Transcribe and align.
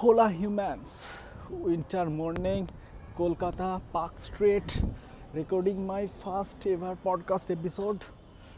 Hola 0.00 0.28
humans, 0.38 0.90
winter 1.66 2.06
morning, 2.18 2.60
Kolkata, 3.20 3.68
Park 3.94 4.14
Street, 4.26 4.68
recording 5.38 5.76
my 5.90 6.02
first 6.22 6.60
ever 6.72 6.94
podcast 7.06 7.48
episode. 7.56 7.96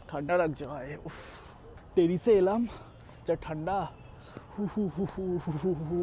ঠান্ডা 0.09 0.33
লাগছে 0.41 0.65
ভাই, 0.71 0.87
উফ 1.07 1.17
টেরিসে 1.95 2.31
এলাম, 2.41 2.61
যা 3.27 3.35
ঠান্ডা। 3.45 3.77
হু 4.53 4.63
হু 4.73 4.83
হু 4.95 5.03
হু 5.13 5.25
হু 5.61 5.69
হু 5.89 5.99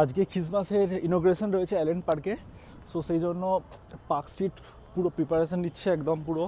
আজকে 0.00 0.22
খ্রিসমাসের 0.30 0.88
ইনোগ্রেশন 1.08 1.48
রয়েছে 1.56 1.74
অ্যালেন 1.78 2.00
পার্কে 2.08 2.34
সো 2.90 2.98
সেই 3.08 3.20
জন্য 3.24 3.42
পার্ক 4.08 4.26
স্ট্রিট 4.32 4.54
পুরো 4.94 5.08
প্রিপারেশন 5.16 5.58
নিচ্ছে 5.64 5.86
একদম 5.96 6.18
পুরো। 6.26 6.44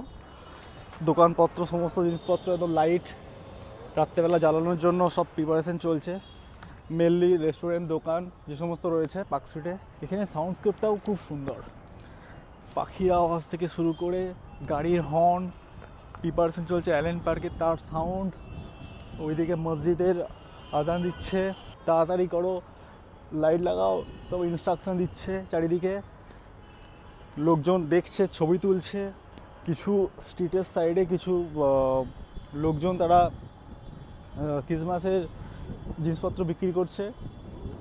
দোকানপত্র, 1.09 1.59
সমস্ত 1.73 1.97
জিনিসপত্র 2.07 2.45
একদম 2.55 2.71
লাইট 2.79 3.05
রাত্রেবেলা 3.99 4.37
জ্বালানোর 4.43 4.79
জন্য 4.85 5.01
সব 5.15 5.25
প্রিপারেশন 5.35 5.77
চলছে। 5.87 6.13
মেনলি 6.95 7.31
রেস্টুরেন্ট, 7.45 7.85
দোকান 7.95 8.21
যে 8.49 8.55
সমস্ত 8.61 8.83
রয়েছে 8.95 9.19
পার্ক 9.31 9.45
স্ট্রিটে, 9.47 9.73
এখানে 10.03 10.23
সাউন্ডস্কেপটাও 10.33 10.95
খুব 11.05 11.17
সুন্দর। 11.29 11.59
পাখির 12.77 13.11
আওয়াজ 13.21 13.43
থেকে 13.51 13.65
শুরু 13.75 13.91
করে 14.01 14.21
গাড়ির 14.71 15.01
হর্ন 15.09 15.43
প্রিপারেশন 16.21 16.63
চলছে 16.71 16.89
অ্যালেন 16.93 17.17
পার্কে 17.25 17.49
তার 17.61 17.77
সাউন্ড 17.91 18.31
ওইদিকে 19.25 19.55
মসজিদের 19.67 20.15
আজান 20.79 20.99
দিচ্ছে। 21.05 21.41
তাড়াতাড়ি 21.87 22.27
করো 22.35 22.53
লাইট 23.43 23.61
লাগাও, 23.67 23.95
সব 24.29 24.39
ইনস্ট্রাকশন 24.51 24.93
দিচ্ছে 25.01 25.33
চারিদিকে। 25.51 25.93
লোকজন 27.47 27.79
দেখছে, 27.93 28.21
ছবি 28.37 28.57
তুলছে। 28.65 29.01
কিছু 29.67 29.91
স্ট্রিটের 30.27 30.65
সাইডে 30.73 31.03
কিছু 31.13 31.31
লোকজন 32.63 32.93
তারা 33.01 33.19
ক্রিসমাসের 34.67 35.21
জিনিসপত্র 36.03 36.39
বিক্রি 36.51 36.71
করছে, 36.79 37.03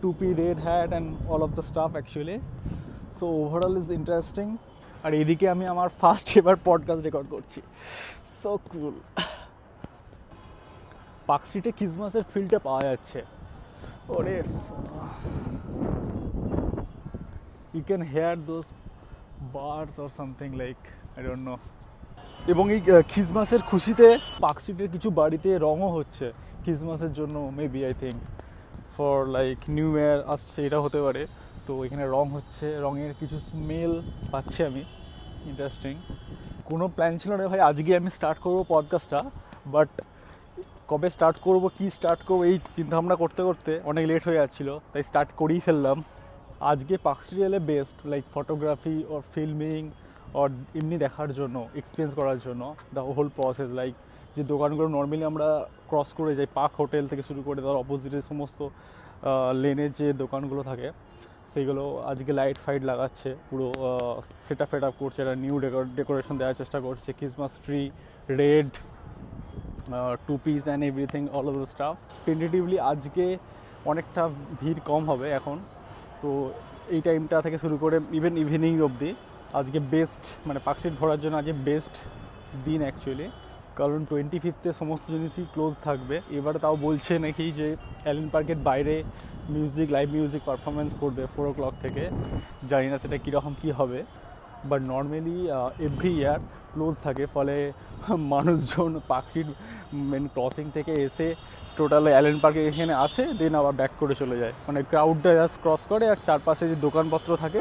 টুপি, 0.00 0.28
red 0.42 0.58
hat 0.66 0.88
and 0.90 1.08
all 1.32 1.42
of 1.46 1.50
the 1.58 1.64
stuff 1.70 1.90
actually 1.96 2.36
so 3.16 3.24
overall 3.42 3.74
is 3.82 3.88
interesting 4.00 4.46
আর 5.04 5.12
এদিকে 5.22 5.46
আমি 5.54 5.64
আমার 5.72 5.88
ফার্স্ট 6.00 6.28
এবার 6.40 6.56
পডকাস্ট 6.64 7.02
রেকর্ড 7.04 7.28
করছি। 7.34 7.60
সো 8.40 8.50
কুল 8.70 8.94
পার্ক 11.28 11.42
স্ট্রিটে 11.46 11.70
ক্রিসমাসের 11.78 12.24
ফিলটা 12.32 12.58
পাওয়া 12.66 12.82
যাচ্ছে। 12.88 13.20
ওরে 14.16 14.36
you 17.74 17.82
can 17.90 18.02
hear 18.14 18.36
those 18.50 18.66
birds 19.56 19.94
or 20.02 20.10
something 20.18 20.48
like 20.62 20.78
I 21.16 21.20
don't 21.26 21.42
know 21.48 21.54
এবং 22.52 22.64
এই 22.74 22.80
খ্রিসমাসের 23.12 23.62
খুশিতে 23.70 24.06
পার্ক 24.42 24.58
স্ট্রিটের 24.62 24.90
কিছু 24.94 25.08
বাড়িতে 25.20 25.50
রঙও 25.66 25.90
হচ্ছে। 25.96 26.26
খ্রিসমাসের 26.62 27.12
জন্য 27.18 27.36
maybe 27.58 27.80
I 27.88 27.94
think 28.02 28.18
for 28.94 29.16
like 29.36 29.58
new 29.76 29.88
year 29.98 30.18
আসছে, 30.34 30.58
এটা 30.66 30.78
হতে 30.84 30.98
পারে। 31.06 31.22
তো 31.66 31.72
এখানে 31.86 32.04
রং 32.14 32.24
হচ্ছে, 32.36 32.66
রঙের 32.84 33.12
কিছু 33.20 33.36
স্মেল 33.48 33.92
পাচ্ছি 34.32 34.60
আমি। 34.68 34.82
ইন্টারেস্টিং 35.50 35.94
কোনো 36.68 36.84
প্ল্যান 36.94 37.12
ছিল 37.22 37.30
না 37.38 37.42
ভাই, 37.52 37.60
আজকে 37.70 37.90
আমি 38.00 38.10
স্টার্ট 38.16 38.38
করব 38.44 38.58
পডকাস্টটা 38.74 39.20
বাট 39.74 39.90
কবে 40.90 41.08
স্টার্ট 41.16 41.36
করব, 41.46 41.64
কি 41.76 41.86
স্টার্ট 41.98 42.20
করব, 42.28 42.40
এই 42.50 42.56
চিন্তাভাবনা 42.76 43.16
করতে 43.22 43.40
করতে 43.48 43.72
অনেক 43.90 44.04
লেট 44.10 44.22
হয়ে 44.28 44.40
যাচ্ছিল, 44.42 44.68
তাই 44.92 45.02
স্টার্ট 45.10 45.30
করেই 45.40 45.60
ফেললাম। 45.66 45.96
আজকে 46.70 46.94
এলে 47.46 47.58
best 47.70 47.96
like 48.12 48.24
photography 48.34 48.96
or 49.12 49.20
filming 49.34 49.80
or 50.40 50.50
এমনি 50.80 50.96
দেখার 51.04 51.30
জন্য 51.38 51.56
এক্সপিরিয়েন্স 51.80 52.12
করার 52.18 52.38
জন্য 52.46 52.62
দ্য 52.96 53.02
হোল 53.16 53.28
প্রসেস 53.36 53.70
লাইক 53.78 53.94
যে 54.36 54.42
দোকানগুলো 54.52 54.88
নর্মালি 54.96 55.24
আমরা 55.32 55.48
ক্রস 55.90 56.08
করে 56.18 56.32
যাই 56.38 56.48
পার্ক 56.58 56.72
হোটেল 56.82 57.04
থেকে 57.10 57.22
শুরু 57.28 57.40
করে 57.46 57.58
তার 57.66 57.82
অপোজিটের 57.84 58.24
সমস্ত 58.30 58.58
লেনের 59.62 59.92
যে 60.00 60.06
দোকানগুলো 60.22 60.62
থাকে, 60.70 60.88
সেইগুলো 61.52 61.84
আজকে 62.10 62.32
লাইট 62.40 62.58
ফাইট 62.64 62.82
লাগাচ্ছে, 62.90 63.30
পুরো 63.48 63.66
সেট 64.46 64.58
আপ 64.64 64.68
ফেট 64.72 64.82
আপ 64.88 64.94
করছে, 65.02 65.18
একটা 65.22 65.36
নিউ 65.44 65.54
ডেকোরেশন 65.98 66.34
দেওয়ার 66.40 66.56
চেষ্টা 66.60 66.78
করছে 66.86 67.08
Christmas 67.18 67.52
tree 67.64 67.80
red 68.40 68.70
two 70.26 70.34
piece 70.44 70.62
and 70.68 70.82
everything 70.90 71.22
all 71.36 71.46
of 71.50 71.54
the 71.62 71.68
stuff 71.74 71.94
tentatively 72.26 72.76
আজকে 72.92 73.24
অনেকটা 73.90 74.22
ভিড় 74.60 74.80
কম 74.90 75.02
হবে 75.10 75.26
এখন, 75.38 75.56
তো 76.22 76.30
এই 76.94 77.00
টাইমটা 77.06 77.36
থেকে 77.46 77.58
শুরু 77.64 77.76
করে 77.82 77.96
ইভেন 78.18 78.34
ইভিনিং 78.44 78.72
অবধি 78.88 79.10
আজকে 79.54 79.78
বেস্ট 79.94 80.22
মানে 80.48 80.60
পার্কশিট 80.66 80.92
ঘোরার 81.00 81.20
জন্য 81.22 81.34
আজকে 81.36 81.54
বেস্ট 81.68 81.94
দিন 82.66 82.80
অ্যাকচুয়ালি 82.86 83.26
কারণ 83.76 83.98
টোয়েন্টি 84.10 84.38
ফিফথে 84.44 84.70
সমস্ত 84.80 85.04
জিনিসই 85.14 85.46
ক্লোজ 85.54 85.72
থাকবে। 85.86 86.16
এবার 86.38 86.54
তাও 86.62 86.76
বলছে 86.86 87.12
নাকি 87.24 87.44
যে 87.58 87.68
অ্যালেন 88.04 88.28
পার্কের 88.32 88.58
বাইরে 88.68 88.94
মিউজিক 89.54 89.88
লাইভ 89.96 90.08
মিউজিক 90.16 90.42
পারফরমেন্স 90.48 90.90
করবে 91.02 91.22
ফোর 91.34 91.46
ও 91.50 91.52
ক্লক 91.58 91.74
থেকে। 91.84 92.04
জানি 92.70 92.86
না 92.92 92.96
সেটা 93.02 93.16
কীরকম 93.24 93.52
কী 93.62 93.68
হবে। 93.78 94.00
But 94.70 94.80
normally 94.92 95.38
every 95.86 96.12
year 96.20 96.40
close 96.72 96.94
থাকে। 97.06 97.24
ফলে 97.34 97.56
মানুষজন 98.34 98.92
পার্কশিট 99.12 99.48
মেন 100.10 100.24
ক্রসিং 100.34 100.64
থেকে 100.76 100.92
এসে 101.06 101.28
টোটাল 101.76 102.04
অ্যালেন 102.14 102.36
পার্কে 102.42 102.60
এখানে 102.70 102.94
আসে 103.06 103.24
দেন 103.40 103.54
আবার 103.60 103.74
ব্যাক 103.80 103.92
করে 104.00 104.14
চলে 104.20 104.36
যায়। 104.42 104.54
মানে 104.66 104.80
ক্রাউডটা 104.90 105.30
জাস্ট 105.38 105.56
ক্রস 105.62 105.82
করে 105.92 106.04
আর 106.12 106.18
চারপাশে 106.26 106.64
যে 106.70 106.76
দোকানপত্র 106.86 107.30
থাকে 107.44 107.60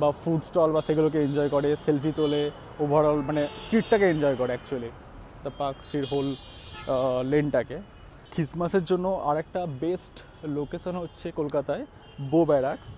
বা 0.00 0.08
ফুড 0.22 0.40
স্টল 0.48 0.70
বা 0.76 0.80
সেগুলোকে 0.88 1.18
এনজয় 1.26 1.50
করে 1.54 1.68
সেলফি 1.84 2.10
তোলে 2.18 2.42
ওভারঅল 2.84 3.20
মানে 3.28 3.42
স্ট্রিটটাকে 3.62 4.06
এনজয় 4.14 4.36
করে 4.40 4.52
actually 4.54 4.90
the 5.44 5.52
Park 5.58 5.76
Street 5.86 6.06
whole 6.12 6.28
লেনটাকে 7.30 7.76
খ্রিসমাসের 8.32 8.84
জন্য 8.90 9.06
আরেকটা 9.30 9.60
বেস্ট 9.82 10.14
লোকেশন 10.56 10.94
হচ্ছে 11.02 11.26
কলকাতায় 11.38 11.84
বো 12.32 12.40
ব্যারাক্স 12.50 12.90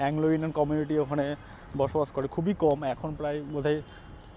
অ্যাংলো 0.00 0.26
ইন্ডিয়ান 0.34 0.52
কমিউনিটি 0.58 0.94
ওখানে 1.04 1.24
বসবাস 1.80 2.08
করে, 2.16 2.26
খুবই 2.36 2.54
কম, 2.64 2.78
এখন 2.94 3.10
প্রায় 3.18 3.38
বোধহয় 3.54 3.78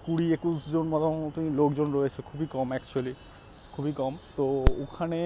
কুড়ি 0.04 0.26
একুশ 0.36 0.58
জন 0.74 0.86
মোটামুটি 0.92 1.42
লোকজন 1.60 1.88
রয়েছে, 1.96 2.20
খুবই 2.28 2.46
কম 2.54 2.68
অ্যাকচুয়ালি 2.74 3.14
খুবই 3.74 3.92
কম। 4.00 4.12
তো 4.36 4.44
ওখানে 4.84 5.18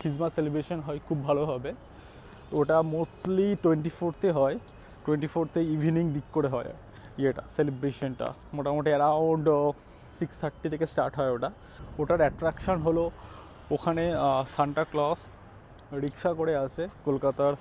খ্রিসমাস 0.00 0.30
সেলিব্রেশন 0.36 0.78
হয়, 0.86 1.00
খুব 1.06 1.18
ভালোভাবে 1.28 1.70
ওটা 2.60 2.76
মোস্টলি 2.94 3.48
টোয়েন্টি 3.64 3.90
ফোর্থে 3.98 4.28
হয়। 4.38 4.56
টোয়েন্টি 5.04 5.28
ফোর্থে 5.34 5.60
ইভিনিং 5.76 6.04
দিক 6.16 6.26
করে 6.36 6.48
হয় 6.54 6.70
ইয়েটা 7.20 7.42
সেলিব্রেশনটা 7.56 8.26
মোটামুটি 8.56 8.90
অ্যারাউন্ড 8.92 9.46
সিক্স 10.18 10.34
থার্টি 10.40 10.68
থেকে 10.72 10.86
স্টার্ট 10.92 11.14
হয় 11.18 11.30
ওটা। 11.36 11.50
ওটার 12.00 12.18
অ্যাট্রাকশান 12.24 12.78
হলো 12.86 13.04
ওখানে 13.74 14.04
সান্টা 14.54 14.84
ক্লস 14.92 15.18
রিক্সা 16.04 16.30
করে 16.40 16.52
আসে, 16.64 16.84
কলকাতার 17.06 17.54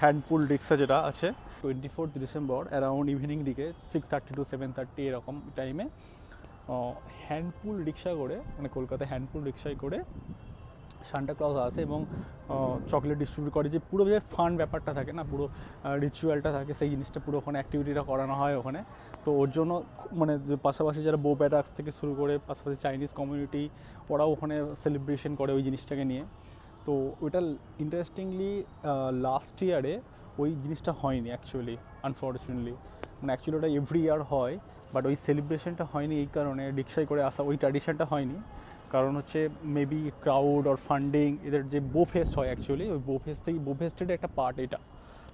হ্যান্ডপুল 0.00 0.40
রিক্সা 0.52 0.74
যেটা 0.82 0.96
আছে। 1.10 1.28
Twenty 1.62 1.88
fourth 1.94 2.12
December 2.24 2.60
around 2.72 3.06
evening 3.14 3.38
দিকে 3.48 3.66
six 3.92 4.06
thirty 4.10 4.32
to 4.36 4.42
seven 4.52 4.70
thirty 4.76 5.00
এরকম 5.10 5.34
টাইমে 5.58 5.84
হ্যান্ডপুল 7.26 7.74
রিক্সা 7.88 8.12
করে 8.20 8.36
মানে 8.56 8.68
কলকাতায় 8.76 9.08
হ্যান্ডপুল 9.12 9.40
রিক্সায় 9.48 9.76
করে 9.82 9.98
সান্টা 11.10 11.32
ক্লজ 11.38 11.56
আসে 11.68 11.80
এবং 11.88 12.00
চকলেট 12.92 13.16
ডিস্ট্রিবিউট 13.22 13.52
করে 13.56 13.68
যে 13.74 13.80
পুরো 13.90 14.02
যে 14.12 14.18
ফান 14.34 14.50
ব্যাপারটা 14.60 14.92
থাকে 14.98 15.12
না, 15.18 15.22
পুরো 15.30 15.44
রিচুয়ালটা 16.04 16.50
থাকে, 16.56 16.72
সেই 16.80 16.88
জিনিসটা 16.94 17.18
পুরো 17.24 17.36
ওখানে 17.40 17.56
অ্যাক্টিভিটিটা 17.60 18.02
করানো 18.10 18.34
হয় 18.40 18.54
ওখানে। 18.60 18.80
তো 19.24 19.30
ওর 19.40 19.48
জন্য 19.56 19.72
মানে 20.20 20.32
পাশাপাশি 20.66 21.00
যারা 21.06 21.18
বো 21.26 21.30
ব্যাটাক্স 21.40 21.70
থেকে 21.78 21.90
শুরু 21.98 22.12
করে, 22.20 22.34
পাশাপাশি 22.48 22.76
চাইনিজ 22.84 23.10
কমিউনিটি 23.20 23.62
ওরাও 24.12 24.28
ওখানে 24.34 24.54
সেলিব্রেশন 24.82 25.32
করে 25.40 25.50
ওই 25.56 25.62
জিনিসটাকে 25.68 26.04
নিয়ে। 26.10 26.24
তো 26.86 26.92
ওইটা 27.24 27.40
ইন্টারেস্টিংলি 27.84 28.52
লাস্ট 29.26 29.56
ইয়ারে 29.66 29.94
ওই 30.42 30.48
জিনিসটা 30.64 30.92
হয়নি 31.00 31.28
অ্যাকচুয়ালি 31.34 31.76
আনফর্চুনেটলি 32.08 32.74
মানে 33.20 33.30
অ্যাকচুয়ালি 33.32 33.56
ওটা 33.60 33.70
এভরি 33.78 34.00
ইয়ার 34.06 34.20
হয় 34.32 34.54
বাট 34.94 35.02
ওই 35.10 35.14
সেলিব্রেশনটা 35.26 35.84
হয়নি 35.92 36.14
এই 36.22 36.28
কারণে 36.36 36.64
রিক্সায় 36.78 37.06
করে 37.10 37.20
আসা, 37.28 37.40
ওই 37.48 37.56
ট্র্যাডিশনটা 37.60 38.04
হয়নি। 38.12 38.36
কারণ 38.92 39.12
হচ্ছে 39.18 39.40
মেবি 39.76 40.02
ক্রাউড 40.22 40.64
অর 40.70 40.78
ফান্ডিং 40.88 41.28
এদের 41.48 41.62
যে 41.72 41.78
বোফেস্ট 41.94 42.32
হয় 42.38 42.48
অ্যাকচুয়ালি 42.50 42.86
ওই 42.94 43.00
বো 43.08 43.14
ফেস্ট 43.24 43.40
থেকে 43.44 43.58
বো 43.66 43.72
ফেস্টের 43.80 44.10
একটা 44.16 44.30
পার্ট 44.38 44.56
এটা। 44.66 44.78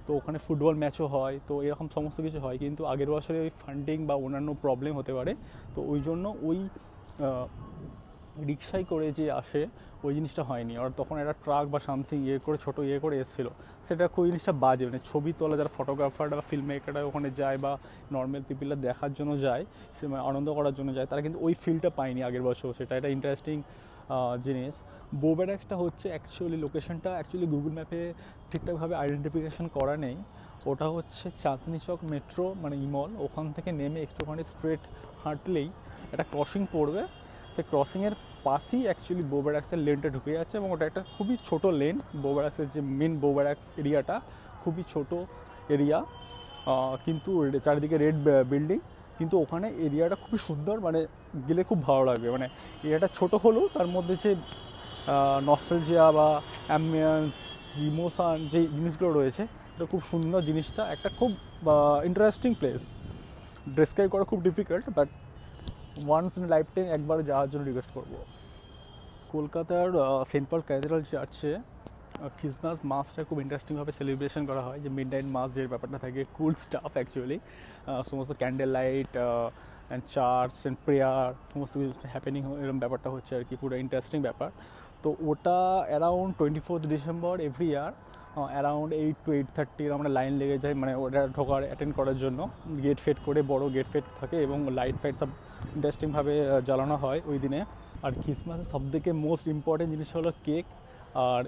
তো 0.06 0.10
ওখানে 0.18 0.38
ফুটবল 0.46 0.74
ম্যাচও 0.82 1.06
হয়, 1.06 1.36
তো 1.48 1.54
এরকম 1.66 1.86
সমস্ত 1.96 2.18
কিছু 2.26 2.38
হয়। 2.44 2.56
কিন্তু 2.58 2.82
আগের 2.92 3.10
বছরে 3.14 3.38
ওই 3.44 3.50
ফান্ডিং 3.62 3.98
বা 4.08 4.14
অন্যান্য 4.24 4.50
প্রবলেম 4.64 4.92
হতে 5.00 5.12
পারে। 5.18 5.32
তো 5.74 5.80
ওই 5.92 6.00
জন্য 6.00 6.24
ওই 6.42 6.58
রিক্সায় 8.48 8.84
করে 8.84 9.06
যে 9.18 9.26
আসে, 9.40 9.66
ওই 10.04 10.12
জিনিসটা 10.14 10.42
হয়নি। 10.42 10.76
আর 10.76 10.90
তখন 10.96 11.14
একটা 11.22 11.34
ট্রাক 11.44 11.64
বা 11.72 11.78
সামথিং 11.78 12.18
ইয়ে 12.26 12.38
করে, 12.38 12.58
ছোটো 12.64 12.80
ইয়ে 12.82 12.98
করে 13.04 13.16
এসেছিল। 13.22 13.48
সেটা 13.88 14.08
খুব 14.08 14.26
জিনিসটা 14.26 14.52
বাজে। 14.64 14.84
মানে 14.86 15.00
ছবি 15.04 15.32
তোলা, 15.38 15.56
যারা 15.56 15.72
ফটোগ্রাফাররা 15.76 16.36
বা 16.36 16.44
ফিল্ম 16.50 16.66
মেকাররা 16.66 17.00
ওখানে 17.10 17.30
যায় 17.40 17.58
বা 17.58 17.72
নর্মাল 18.12 18.42
পিপিলরা 18.48 18.76
দেখার 18.86 19.12
জন্য 19.18 19.32
যায়, 19.46 19.64
সে 19.96 20.04
মানে 20.06 20.22
আনন্দ 20.30 20.48
করার 20.54 20.74
জন্য 20.74 20.90
যায়, 20.94 21.06
তারা 21.06 21.22
কিন্তু 21.22 21.38
ওই 21.46 21.54
ফিলটা 21.62 21.90
পায়নি 21.90 22.20
আগের 22.28 22.42
বছর। 22.42 22.68
সেটা 22.78 22.92
একটা 22.96 23.08
ইন্টারেস্টিং 23.16 23.56
জিনিস। 24.44 24.74
বোবেডাক্সটা 25.22 25.76
হচ্ছে 25.76 26.06
অ্যাকচুয়ালি 26.08 26.56
লোকেশনটা 26.56 27.10
অ্যাকচুয়ালি 27.10 27.46
গুগল 27.54 27.72
ম্যাপে 27.78 28.00
ঠিকঠাকভাবে 28.50 28.94
আইডেন্টিফিকেশন 29.02 29.66
করা 29.76 29.96
নেই। 29.96 30.16
ওটা 30.70 30.86
হচ্ছে 30.88 31.30
চাঁদনি 31.38 31.78
চক 31.86 31.98
মেট্রো 32.02 32.54
মানে 32.62 32.76
ইমল 32.76 33.10
ওখান 33.26 33.52
থেকে 33.56 33.72
নেমে 33.72 34.00
একটুখানি 34.02 34.44
স্ট্রেট 34.44 34.82
হাঁটলেই 35.24 35.68
একটা 36.12 36.24
ক্রসিং 36.32 36.66
পড়বে। 36.72 37.02
সে 37.54 37.62
ক্রসিংয়ের 37.70 38.14
পাশেই 38.46 38.82
অ্যাকচুয়ালি 38.88 39.24
বোবারাক্সের 39.32 39.80
লেনটা 39.86 40.08
ঢুকে 40.14 40.30
যাচ্ছে 40.38 40.54
এবং 40.60 40.68
ওটা 40.74 40.84
একটা 40.86 41.02
খুবই 41.14 41.36
ছোট 41.48 41.62
লেন 41.80 41.96
বোবারাক্সের 42.24 42.68
যে 42.74 42.80
মেন 42.98 43.12
বোবারাক্স 43.24 43.66
এরিয়াটা 43.80 44.16
খুবই 44.62 44.82
ছোট 44.92 45.10
এরিয়া 45.74 45.98
কিন্তু 47.06 47.30
চারিদিকে 47.64 47.96
রেড 48.04 48.16
বিল্ডিং 48.52 48.78
কিন্তু 49.18 49.34
ওখানে 49.44 49.66
এরিয়াটা 49.86 50.16
খুবই 50.22 50.40
সুন্দর 50.48 50.76
মানে 50.86 51.00
গেলে 51.48 51.62
খুব 51.70 51.78
ভালো 51.88 52.02
লাগবে। 52.10 52.28
মানে 52.36 52.46
এরিয়াটা 52.84 53.08
ছোট 53.18 53.32
হলেও 53.44 53.64
তার 53.76 53.88
মধ্যে 53.94 54.14
যে 54.24 54.32
নস্টালজিয়া 55.48 56.04
বা 56.16 56.28
অ্যাম্বিয়েন্স 56.70 57.34
ইমোশান 57.88 58.36
যে 58.52 58.60
জিনিসগুলো 58.76 59.10
রয়েছে, 59.18 59.42
এটা 59.74 59.86
খুব 59.92 60.00
সুন্দর 60.10 60.40
জিনিসটা। 60.48 60.82
একটা 60.94 61.08
খুব 61.18 61.30
ইন্টারেস্টিং 62.08 62.50
প্লেস 62.60 62.82
ডেসক্রাইব 63.78 64.08
করা 64.14 64.24
খুব 64.30 64.40
difficult 64.48 64.84
but 64.98 65.08
once 66.08 66.32
in 66.38 66.44
lifetime 66.74 66.86
একবার 66.96 67.16
যাওয়ার 67.30 67.48
জন্য 67.52 67.64
রিকোয়েস্ট 67.70 67.92
করব। 67.96 68.12
কলকাতার 69.34 69.88
সেন্ট 70.32 70.46
পল 70.50 70.60
ক্যাথেড্রাল 70.68 71.02
চার্চে 71.12 71.52
খ্রিসমাস 72.38 72.78
মাসটা 72.92 73.20
খুব 73.28 73.38
ইন্টারেস্টিংভাবে 73.44 73.92
সেলিব্রেশন 73.98 74.42
করা 74.50 74.62
হয়, 74.66 74.78
যে 74.84 74.88
মিড 74.96 75.08
নাইট 75.14 75.28
মাস 75.36 75.48
যে 75.56 75.62
ব্যাপারটা 75.72 75.98
থাকে 76.04 76.20
কুল 76.36 76.52
স্টাফ 76.64 76.92
অ্যাকচুয়ালি 76.98 77.38
সমস্ত 78.10 78.32
candle 78.40 78.70
light 78.78 79.12
and 79.18 80.02
church 80.14 80.54
and 80.62 80.78
prayer 80.84 81.26
সমস্ত 81.52 81.74
হ্যাপেনিং 82.12 82.42
এরকম 82.62 82.78
ব্যাপারটা 82.84 83.08
হচ্ছে 83.14 83.32
আর 83.38 83.44
কি, 83.48 83.54
পুরো 83.62 83.74
ইন্টারেস্টিং 83.84 84.18
ব্যাপার। 84.26 84.50
তো 85.02 85.08
ওটা 85.30 85.58
around 85.90 86.30
twenty 86.38 86.62
fourth 86.66 86.82
December 86.94 87.34
every 87.48 87.68
year 87.74 87.92
around 88.52 88.90
eight 89.00 89.16
to 89.24 89.30
eight 89.36 89.48
থার্টির 89.56 89.90
আমরা 89.96 90.10
লাইন 90.18 90.32
লেগে 90.40 90.56
যাই 90.64 90.74
মানে 90.82 90.92
ওটা 91.02 91.22
ঢোকার 91.36 91.62
অ্যাটেন্ড 91.68 91.92
করার 91.98 92.16
জন্য। 92.24 92.40
গেট 92.84 92.98
ফেট 93.04 93.18
করে, 93.26 93.40
বড় 93.52 93.64
গেট 93.76 93.88
ফেট 93.92 94.06
থাকে 94.20 94.36
এবং 94.46 94.58
লাইট 94.78 94.96
ফাইট 95.02 95.14
সব 95.22 95.30
ইন্টারেস্টিংভাবে 95.76 96.32
জ্বালানো 96.66 96.96
হয় 97.04 97.20
ওই 97.30 97.38
দিনে। 97.44 97.60
আর 98.04 98.12
ক্রিসমাসের 98.22 98.68
সবথেকে 98.74 99.10
মোস্ট 99.26 99.44
ইম্পর্টেন্ট 99.54 99.90
জিনিস 99.94 100.10
হলো 100.16 100.30
কেক 100.46 100.64
আর 101.28 101.42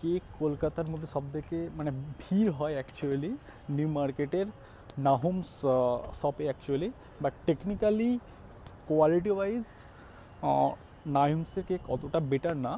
কেক 0.00 0.22
কলকাতার 0.40 0.86
মধ্যে 0.92 1.08
সবথেকে 1.16 1.58
মানে 1.78 1.90
ভিড় 2.20 2.50
হয় 2.58 2.74
অ্যাকচুয়ালি 2.78 3.32
নিউ 3.76 3.88
মার্কেটের 3.98 4.46
নাহুমস 5.06 5.50
শপে 6.20 6.44
actually 6.48 6.88
but 7.22 7.32
technically 7.48 8.10
quality 8.88 9.30
wise 9.36 9.64
নাহুমসের 11.16 11.64
cake 11.68 11.82
অতটা 11.94 12.18
বেটার 12.30 12.56
না। 12.66 12.72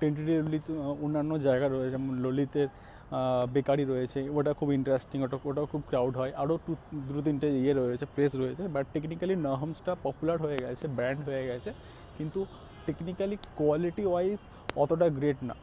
টেন্টেটিভলি 0.00 0.58
অন্যান্য 1.04 1.32
জায়গা 1.46 1.66
রয়েছে, 1.68 1.90
যেমন 1.94 2.12
ললিতের 2.24 2.68
বেকারি 3.54 3.84
রয়েছে, 3.92 4.18
ওটা 4.38 4.52
খুব 4.58 4.68
ইন্টারেস্টিং 4.78 5.18
ওটা, 5.26 5.36
ওটাও 5.48 5.66
খুব 5.72 5.82
ক্রাউড 5.90 6.14
হয়। 6.20 6.32
আরও 6.42 6.54
টু 6.66 6.72
দুটো 7.06 7.20
তিনটে 7.26 7.48
ইয়ে 7.62 7.72
রয়েছে 7.80 8.06
প্লেস 8.14 8.32
রয়েছে 8.42 8.62
বাট 8.74 8.84
টেকনিক্যালি 8.94 9.34
নাহমসটা 9.46 9.92
পপুলার 10.06 10.36
হয়ে 10.44 10.58
গেছে 10.64 10.84
ব্র্যান্ড 10.96 11.20
হয়ে 11.28 11.44
গেছে, 11.50 11.70
কিন্তু 12.16 12.40
টেকনিক্যালি 12.86 13.36
কোয়ালিটি 13.58 14.04
ওয়াইজ 14.10 14.38
অতটা 14.82 15.06
গ্রেট 15.18 15.38
না। 15.48 15.54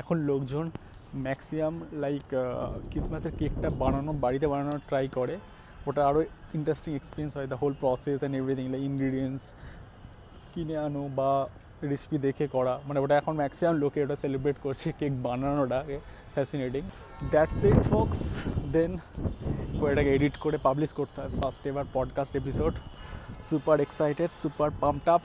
এখন 0.00 0.16
লোকজন 0.30 0.66
ম্যাক্সিমাম 1.26 1.74
লাইক 2.02 2.26
ক্রিসমাসের 2.90 3.32
কেকটা 3.38 3.68
বানানো, 3.82 4.10
বাড়িতে 4.24 4.46
বানানোর 4.52 4.80
ট্রাই 4.88 5.06
করে। 5.18 5.34
ওটা 5.88 6.02
আরও 6.08 6.20
ইন্টারেস্টিং 6.58 6.90
এক্সপিরিয়েন্স 6.98 7.32
হয় 7.36 7.48
the 7.52 7.58
whole 7.62 7.74
process 7.82 8.18
and 8.20 8.34
everything 8.40 8.64
like 8.72 8.82
ingredients 8.90 9.44
কিনে 10.52 10.76
আনো 10.86 11.02
বা 11.18 11.30
রেসিপি 11.82 12.18
দেখে 12.18 12.46
করা। 12.46 12.80
মানে 12.84 13.00
ওটা 13.00 13.16
এখন 13.16 13.36
ম্যাক্সিমাম 13.36 13.74
লোকে 13.74 14.02
ওটা 14.02 14.16
সেলিব্রেট 14.16 14.56
করছে 14.62 14.92
cake 14.98 15.22
বানানোটাকে 15.22 15.98
fascinating 16.32 16.82
that's 17.30 17.64
it 17.64 17.82
folks 17.90 18.42
then 18.72 18.98
এটাকে 19.90 20.14
এডিট 20.14 20.36
করে 20.36 20.58
পাবলিশ 20.62 20.92
করতে 20.92 21.20
হয়। 21.20 21.30
First 21.40 21.66
ever 21.66 21.84
podcast 21.92 22.36
episode 22.36 22.74
super 23.40 23.80
excited 23.80 24.30
super 24.42 24.70
pumped 24.80 25.08
up 25.08 25.20